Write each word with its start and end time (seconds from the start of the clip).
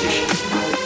magician. 0.00 0.77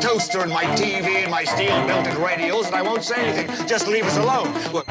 toaster 0.00 0.40
and 0.40 0.50
my 0.50 0.64
TV 0.64 1.22
and 1.22 1.30
my 1.30 1.44
steel-belted 1.44 2.14
radios, 2.14 2.66
and 2.66 2.74
I 2.74 2.82
won't 2.82 3.04
say 3.04 3.16
anything. 3.16 3.66
Just 3.66 3.86
leave 3.86 4.04
us 4.04 4.16
alone. 4.16 4.52
Look, 4.72 4.86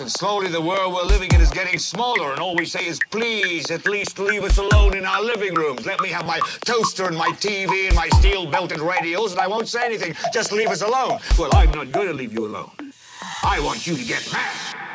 and 0.00 0.10
slowly 0.10 0.48
the 0.48 0.60
world 0.60 0.92
we're 0.92 1.04
living 1.04 1.30
in 1.32 1.40
is 1.40 1.50
getting 1.50 1.78
smaller, 1.78 2.32
and 2.32 2.40
all 2.40 2.54
we 2.54 2.64
say 2.64 2.86
is, 2.86 2.98
please, 3.10 3.70
at 3.70 3.86
least 3.86 4.18
leave 4.18 4.44
us 4.44 4.58
alone 4.58 4.96
in 4.96 5.04
our 5.04 5.22
living 5.22 5.54
rooms. 5.54 5.86
Let 5.86 6.00
me 6.00 6.08
have 6.08 6.26
my 6.26 6.40
toaster 6.64 7.06
and 7.06 7.16
my 7.16 7.28
TV 7.30 7.86
and 7.86 7.96
my 7.96 8.08
steel-belted 8.18 8.80
radios, 8.80 9.32
and 9.32 9.40
I 9.40 9.46
won't 9.46 9.68
say 9.68 9.84
anything. 9.84 10.14
Just 10.32 10.52
leave 10.52 10.68
us 10.68 10.82
alone. 10.82 11.18
Well, 11.38 11.50
I'm 11.54 11.70
not 11.70 11.92
going 11.92 12.08
to 12.08 12.14
leave 12.14 12.32
you 12.32 12.46
alone. 12.46 12.70
I 13.42 13.60
want 13.60 13.86
you 13.86 13.96
to 13.96 14.04
get 14.04 14.30
mad. 14.32 14.85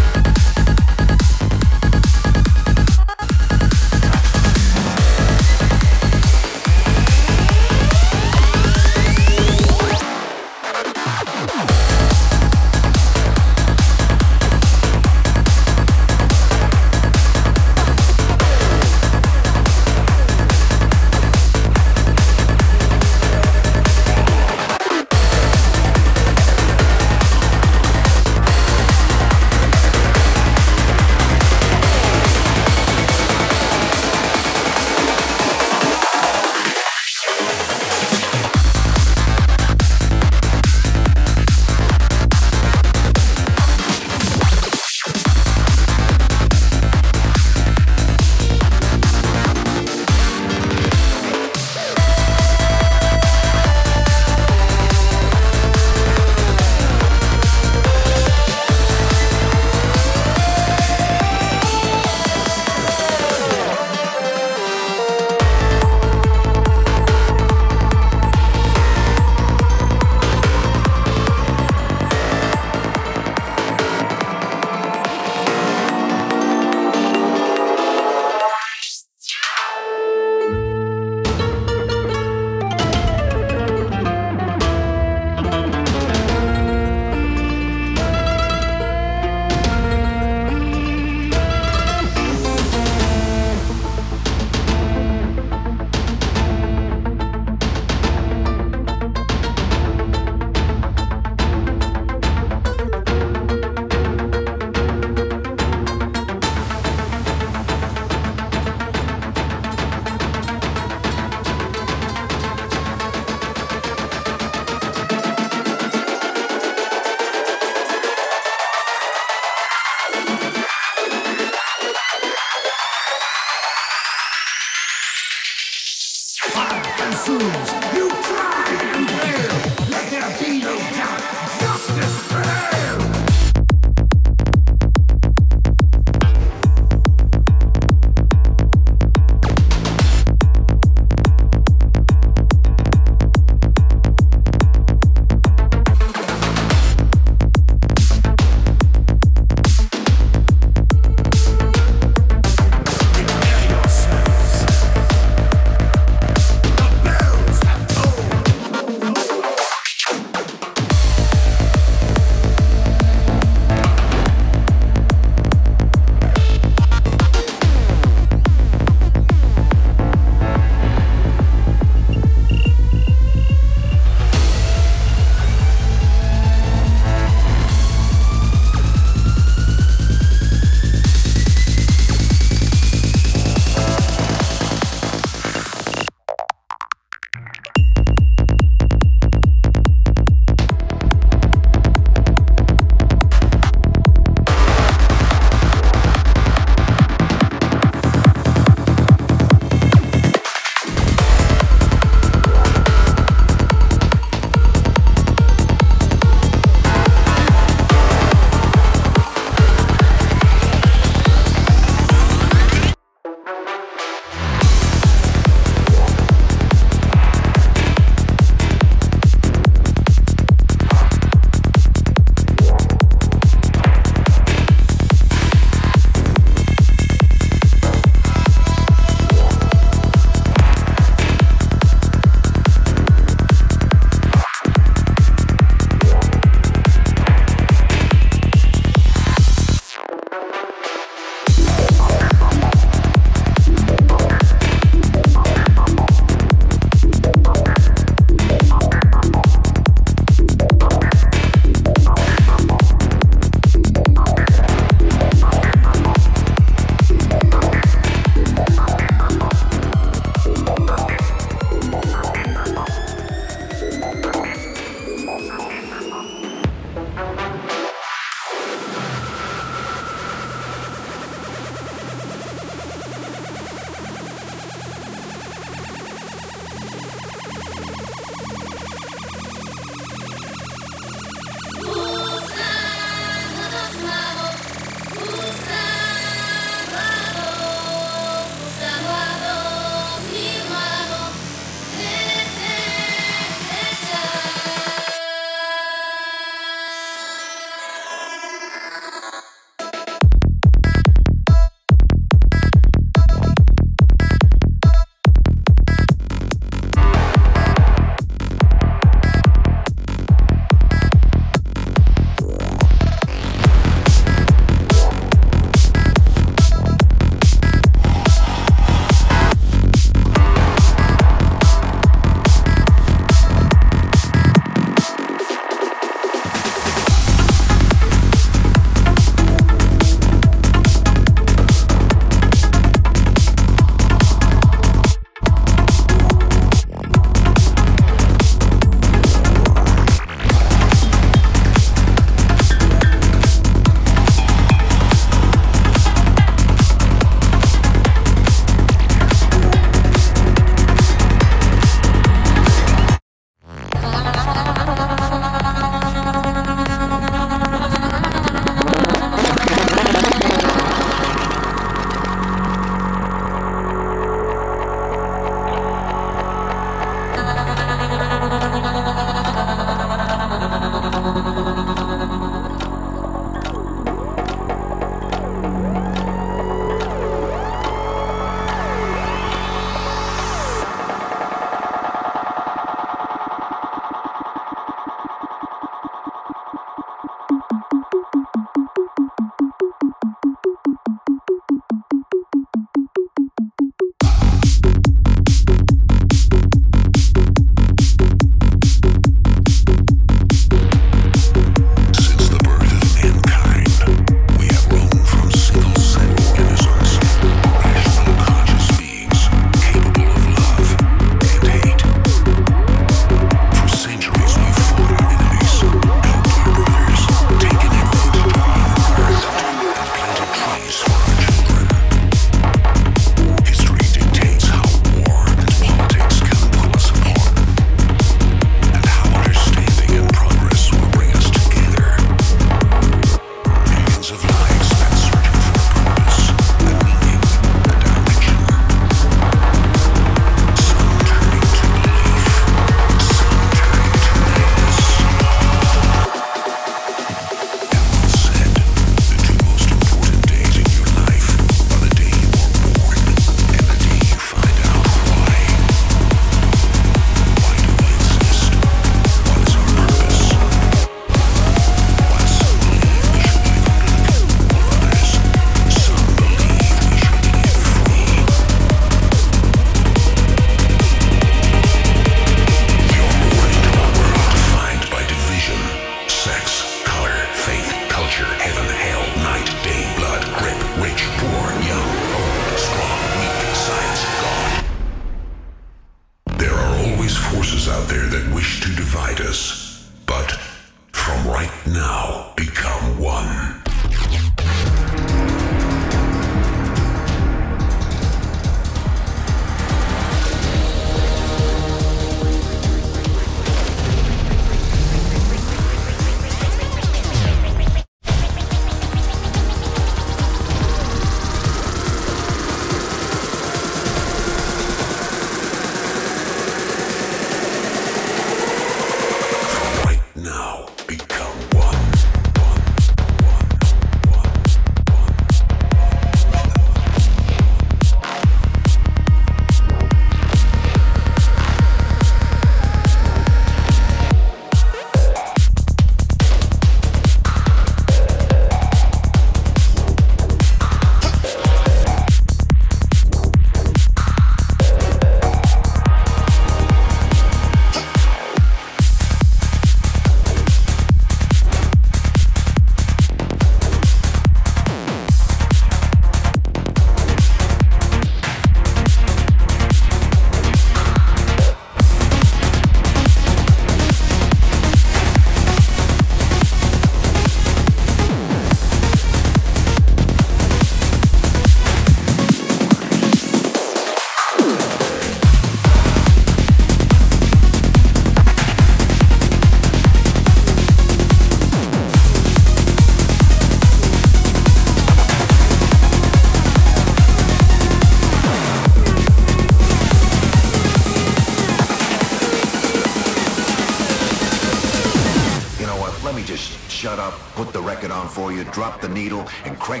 the 599.01 599.09
needle 599.09 599.47
and 599.65 599.77
crank 599.79 600.00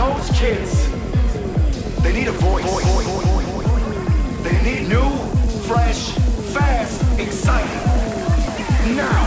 Those 0.00 0.30
kids, 0.30 0.88
they 2.00 2.12
need 2.14 2.28
a 2.28 2.32
voice. 2.32 2.64
They 4.42 4.62
need 4.62 4.88
new, 4.88 5.10
fresh, 5.68 6.12
fast, 6.54 7.02
exciting. 7.18 7.84
Now, 8.96 9.22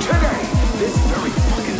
today, 0.00 0.40
this 0.80 0.96
very 1.12 1.28
fucking 1.28 1.75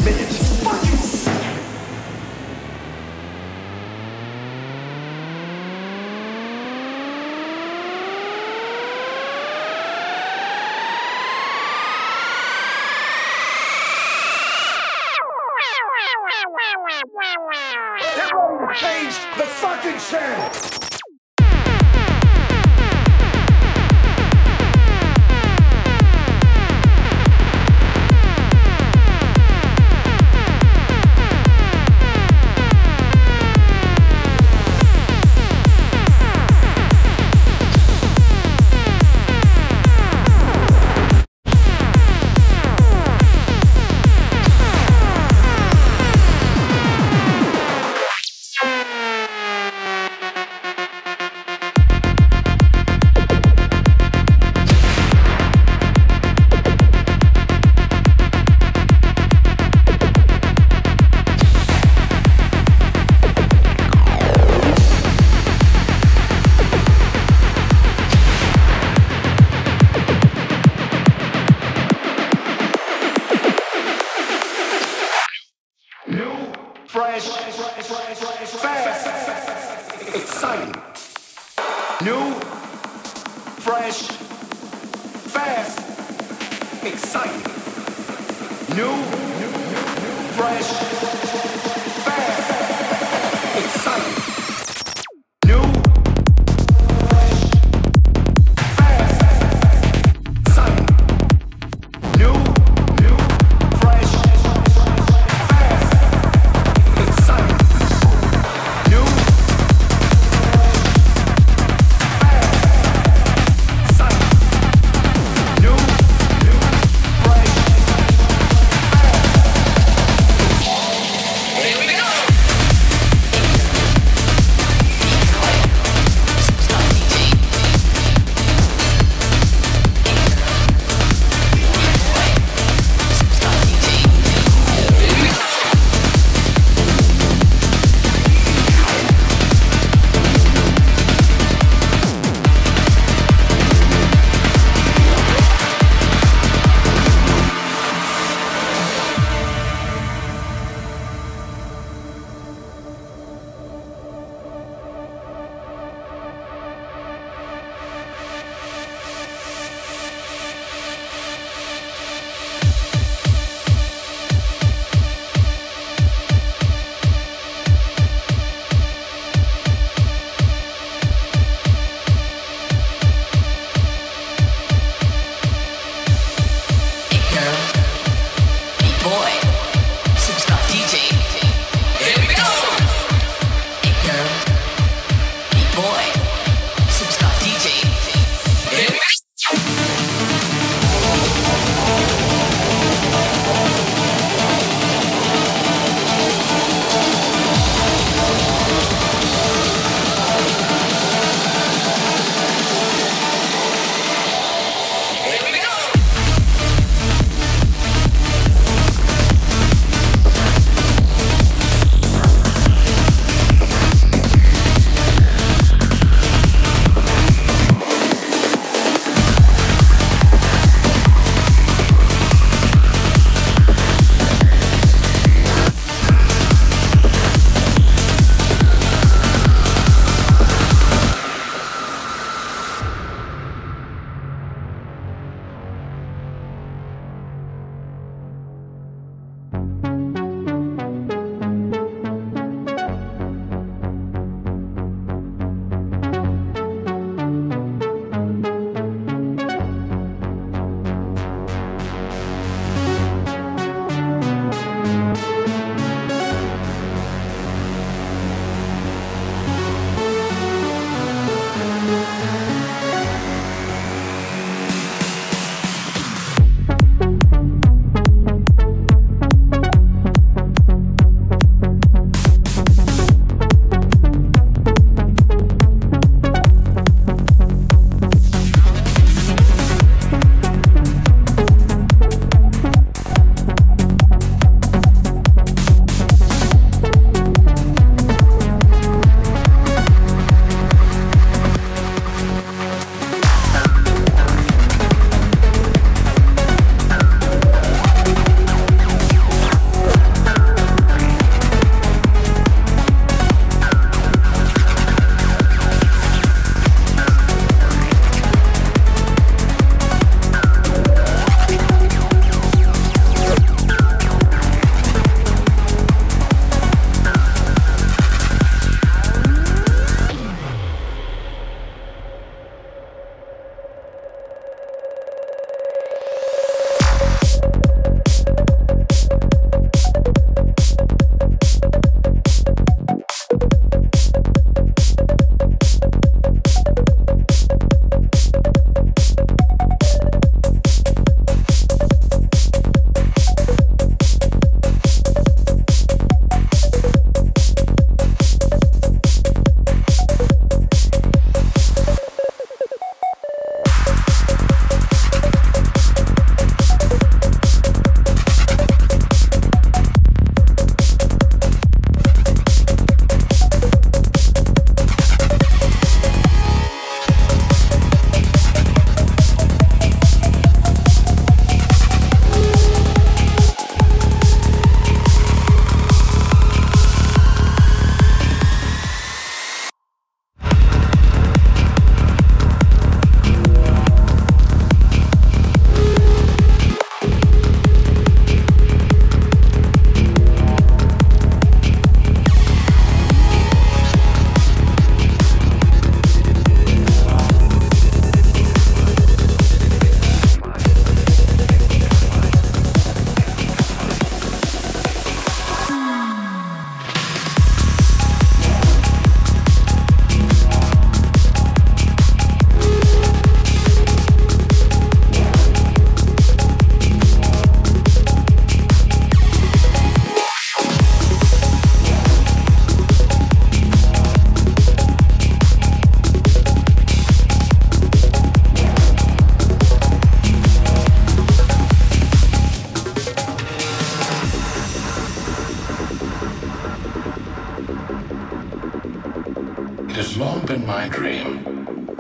has 439.97 440.19
long 440.19 440.45
been 440.45 440.67
my 440.67 440.87
dream 440.91 441.43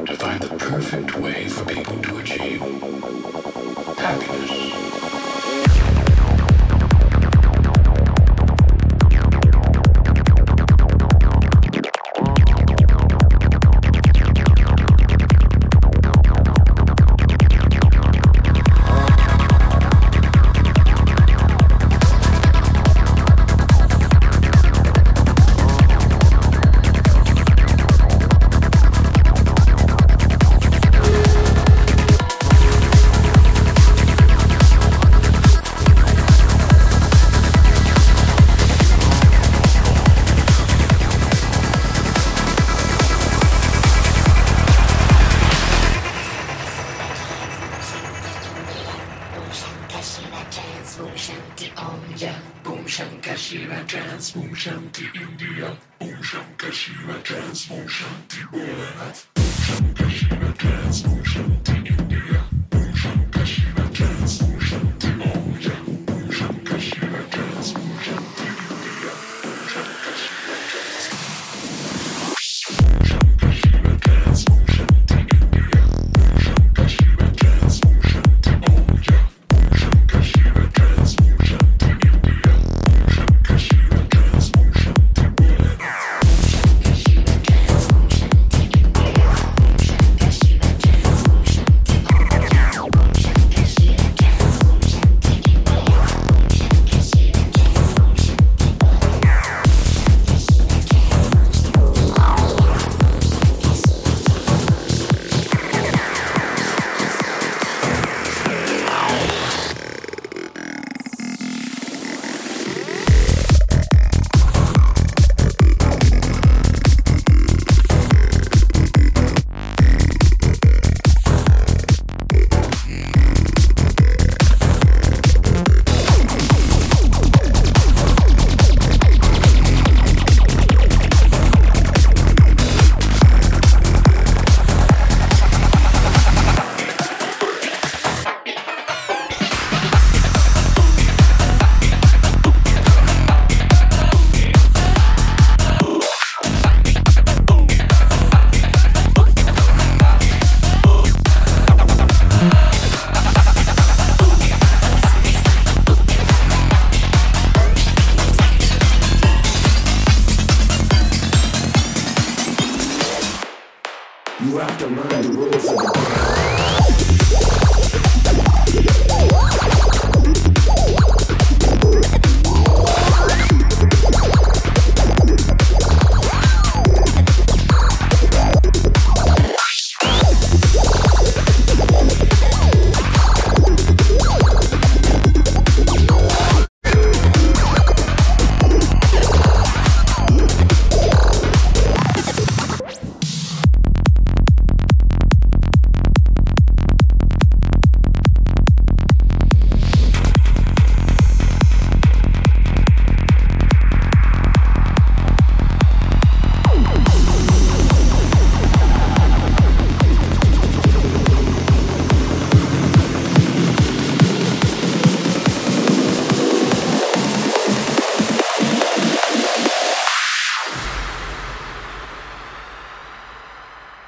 to 0.05 0.15
find 0.17 0.43
the 0.43 0.55
perfect 0.59 1.17
way 1.17 1.49
for 1.49 1.65
people 1.65 1.97
to 2.03 2.19
achieve 2.19 2.61
happiness. 3.97 4.86